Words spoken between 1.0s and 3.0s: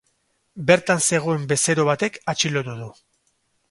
zegoen bezero batek atxilotu du.